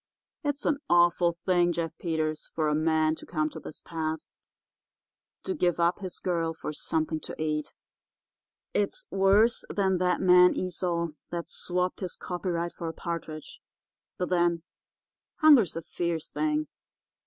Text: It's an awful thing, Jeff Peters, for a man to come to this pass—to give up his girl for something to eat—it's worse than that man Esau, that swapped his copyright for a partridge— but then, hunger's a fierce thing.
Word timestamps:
It's 0.43 0.65
an 0.65 0.79
awful 0.89 1.37
thing, 1.45 1.71
Jeff 1.73 1.95
Peters, 1.99 2.49
for 2.55 2.67
a 2.67 2.73
man 2.73 3.13
to 3.17 3.25
come 3.27 3.51
to 3.51 3.59
this 3.59 3.81
pass—to 3.81 4.33
give 5.53 5.79
up 5.79 5.99
his 5.99 6.17
girl 6.19 6.55
for 6.55 6.73
something 6.73 7.19
to 7.19 7.39
eat—it's 7.39 9.05
worse 9.11 9.63
than 9.69 9.99
that 9.99 10.19
man 10.19 10.55
Esau, 10.55 11.09
that 11.29 11.47
swapped 11.51 11.99
his 11.99 12.15
copyright 12.15 12.73
for 12.73 12.87
a 12.87 12.93
partridge— 12.93 13.61
but 14.17 14.29
then, 14.29 14.63
hunger's 15.35 15.75
a 15.75 15.83
fierce 15.83 16.31
thing. 16.31 16.67